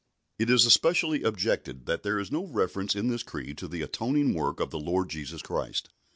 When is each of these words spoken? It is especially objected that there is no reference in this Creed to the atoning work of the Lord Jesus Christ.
It 0.39 0.49
is 0.49 0.65
especially 0.65 1.21
objected 1.21 1.85
that 1.85 2.01
there 2.01 2.17
is 2.17 2.31
no 2.31 2.43
reference 2.43 2.95
in 2.95 3.09
this 3.09 3.21
Creed 3.21 3.55
to 3.59 3.67
the 3.67 3.83
atoning 3.83 4.33
work 4.33 4.59
of 4.59 4.71
the 4.71 4.79
Lord 4.79 5.09
Jesus 5.11 5.43
Christ. 5.43 5.89